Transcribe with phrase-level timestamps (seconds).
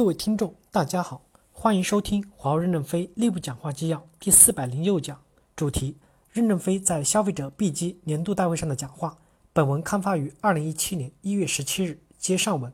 [0.00, 5.20] 各位听众，大家好，欢迎收听华为任正非内部讲话纪要第四百零六讲，
[5.54, 5.98] 主题：
[6.30, 9.18] 任正非在消费者 B 机年度大会上的讲话。
[9.52, 12.72] 本文刊发于二零一七年一月十七日，接上文。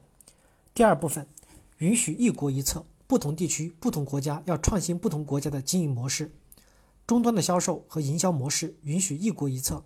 [0.72, 1.26] 第二部分，
[1.78, 6.30] 允许一国一策，不同地区、不同国家要创新不同国家的经营模式。
[7.08, 9.82] 终端的销售和营销模式允许一国一策，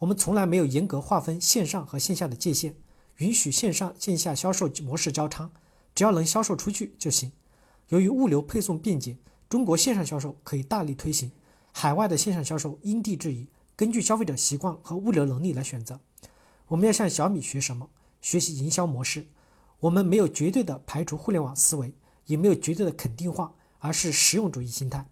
[0.00, 2.74] 我们从来没有严格划分线上和线下的界限，
[3.18, 5.52] 允许线上线下销售模式交叉。
[5.94, 7.32] 只要能销售出去就行。
[7.88, 9.16] 由于物流配送便捷，
[9.48, 11.32] 中国线上销售可以大力推行。
[11.72, 16.00] 海外的线上销售因地制宜，根据消费者习惯和物流能力来选择。
[16.68, 17.90] 我们要向小米学什么？
[18.20, 19.26] 学习营销模式。
[19.80, 21.94] 我们没有绝对的排除互联网思维，
[22.26, 25.06] 也没有绝对的肯定化，而是实用主义心态。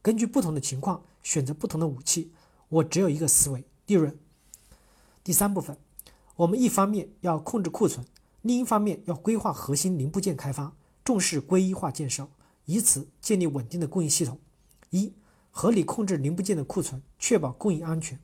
[0.00, 2.32] 根据不同的情况选择不同的武器。
[2.68, 4.16] 我只有一个思维：利润。
[5.22, 5.76] 第三部分，
[6.36, 8.06] 我们一方面要控制库存。
[8.42, 12.28] 另一方面，要规划核心零部件开发，重视归一化建设，
[12.64, 14.38] 以此建立稳定的供应系统。
[14.90, 15.14] 一、
[15.50, 18.18] 合理控制零部件的库存，确保供应安全。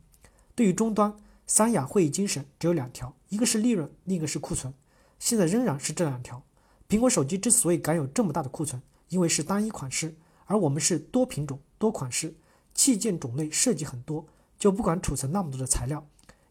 [0.56, 1.16] 对于终端，
[1.47, 4.75] 三亚会议精神只有两条，一个是利润，另一个是库存。
[5.20, 6.42] 现在仍然是这两条。
[6.88, 10.16] 苹果手机之所以敢有这么大的库存，因为是单一款式，
[10.47, 12.34] 而我们是多品种、多款式，
[12.75, 14.27] 器件种类设计很多，
[14.58, 16.05] 就不管储存那么多的材料。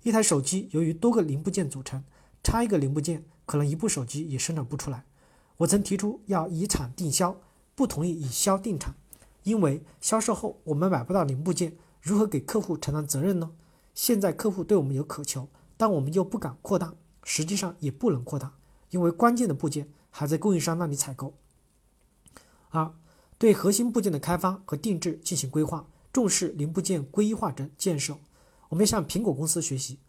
[0.03, 2.03] 一台手机由于多个零部件组成，
[2.41, 3.25] 差一个零部件。
[3.47, 5.05] 可能一部手机也生产不出来。
[5.57, 7.35] 我曾提出要以产定销，
[7.73, 8.93] 不同意以销定产，
[9.41, 13.51] 因为销售后我们买不到零部件，如何给客户承担责任呢？
[13.95, 18.53] 现在客户对我们有渴求，但我们又不敢扩大，实际上也不能扩大，
[18.91, 21.33] 因为关键的部件还在供应商那里采购。
[22.69, 22.93] 二，
[23.37, 28.17] 对核心部件的开发和定制进行规划，重视零部件归一化的建设。
[28.69, 29.99] 我们向苹果公司学习。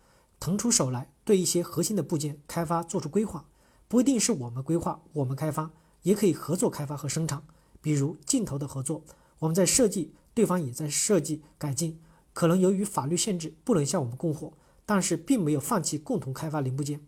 [0.40, 3.44] 腾出手来，对一些核心的部件开发做出规划，
[3.86, 5.70] 不一定是我们规划、我们开发，
[6.04, 7.42] 也可以合作开发和生产。
[7.82, 9.04] 比如镜头的合作，
[9.40, 12.00] 我们在设计，对方也在设计改进。
[12.32, 14.54] 可能由于法律限制不能向我们供货，
[14.86, 17.02] 但是并没有放弃共同开发零部件。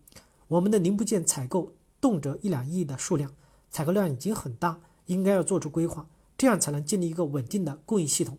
[0.49, 3.33] 我们的零部件采购动辄一两亿的数量，
[3.71, 6.07] 采购量已经很大，应该要做出规划，
[6.37, 8.37] 这样才能建立一个稳定的供应系统。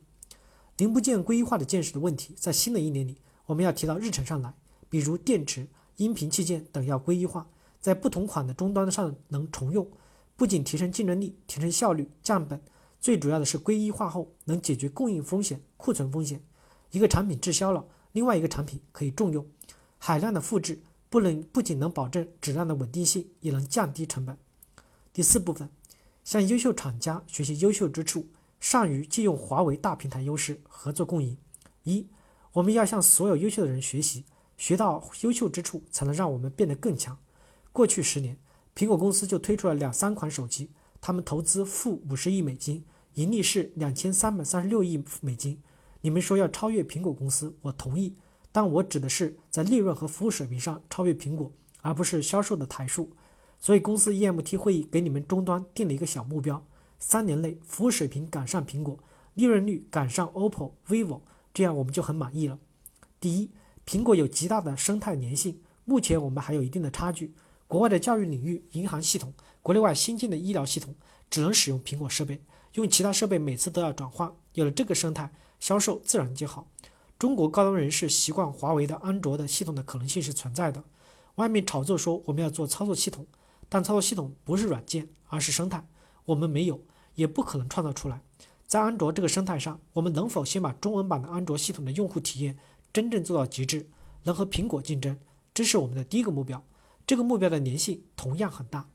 [0.78, 3.18] 零部件规划的建设的问题，在新的一年里，
[3.48, 4.54] 我们要提到日程上来。
[4.92, 5.66] 比如电池、
[5.96, 7.48] 音频器件等要归一化，
[7.80, 9.90] 在不同款的终端上能重用，
[10.36, 12.62] 不仅提升竞争力、提升效率、降本，
[13.00, 16.44] 最主要的是归一化后能解决供应风险、库存风险。
[16.92, 19.48] 一个产品滞销了，另外一个产品可以重用，
[19.98, 24.38] 海量的复制不能不仅能保证质量的稳定性，也能降低成本。
[25.14, 25.70] 第四部分，
[26.26, 28.28] 向优秀厂家学习优秀之处，
[28.60, 31.38] 善于借用华为大平台优势合作共赢。
[31.84, 32.08] 一，
[32.52, 34.26] 我们要向所有优秀的人学习。
[34.62, 37.18] 学到优秀之处，才能让我们变得更强。
[37.72, 38.38] 过去十年，
[38.76, 40.70] 苹果公司就推出了两三款手机，
[41.02, 42.86] 他们投资负五十亿美金，
[43.16, 45.60] 盈利是两千三百三十六亿美金。
[46.02, 48.14] 你们说要超越苹果公司，我同意，
[48.52, 51.52] 但我指的是在利润和服务水平上超越苹果，
[51.82, 53.10] 而不是销售的台数。
[53.58, 56.64] 所以公司 EMT 会议给你们终端定了一个小目标：
[57.00, 59.00] 三年内服务水平赶上苹果，
[59.34, 62.60] 利润率赶上 OPPO、vivo，这样我们就很满意了。
[63.20, 63.50] 第一。
[63.86, 67.34] 苹果有极大的生态粘性，目前我们还有一定的差距。
[67.68, 70.94] 国外的教育领域、银行系统，国内外新进的医疗系统，
[71.30, 72.42] 只能使用苹果设备，
[72.74, 74.32] 用其他设备每次都要转换。
[74.54, 76.68] 有了这个生态，销售自然就好。
[77.18, 80.84] 中国高端人士习惯华为的安卓的系统的可能性是存在的。
[81.36, 83.26] 外面炒作说我们要做操作系统，
[83.70, 85.88] 但操作系统不是软件，而是生态，
[86.26, 86.82] 我们没有，
[87.16, 88.22] 也不可能创造出来。
[88.68, 92.58] 在安卓这个生态上，我们能否先把中文版的安卓系统的用户体验？
[92.94, 93.88] 真正做到极致，
[94.24, 95.18] 能和苹果竞争，
[95.54, 96.64] 这是我们的第一个目标。
[97.08, 98.90] 这个目标的粘性同样很大。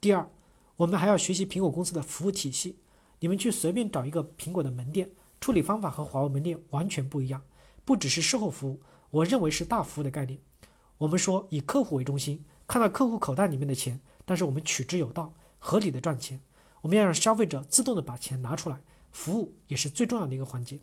[0.00, 0.28] 第二，
[0.76, 2.78] 我们还要学习苹果公司的服务体系。
[3.18, 5.10] 你们去随便找一个苹果的门店，
[5.40, 7.42] 处理方法和华为门店完全不一样。
[7.84, 10.38] 不只是售后服务，我认为是大服务的概念。
[10.98, 16.40] 我们说以客户为中心，看到客户口袋里面的钱，但是我们取之有道，合理的赚钱。
[16.82, 18.80] 我们要让消费者自动的把钱拿出来，
[19.10, 20.80] 服务也是最重要的一个环节。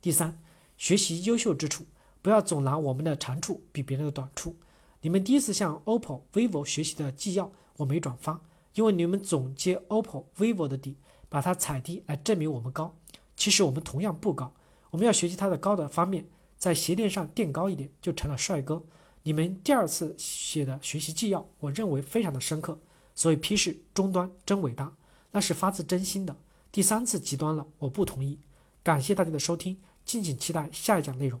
[0.00, 0.40] 第三，
[0.76, 1.84] 学习优秀之处。
[2.22, 4.56] 不要总拿我们的长处比别人的短处。
[5.00, 8.40] 你们第一次向 OPPO、vivo 学习的纪要我没转发，
[8.74, 10.96] 因为你们总接 OPPO、vivo 的底，
[11.28, 12.94] 把它踩低来证明我们高。
[13.34, 14.54] 其实我们同样不高，
[14.90, 16.24] 我们要学习它的高的方面，
[16.56, 18.80] 在鞋垫上垫高一点就成了帅哥。
[19.24, 22.78] 你们第二次写的学习纪要，我认为非常的深刻，
[23.14, 24.92] 所以批示终端真伟大，
[25.32, 26.36] 那是发自真心的。
[26.70, 28.38] 第三次极端了，我不同意。
[28.84, 31.40] 感谢大家的收听，敬请期待下一讲内容。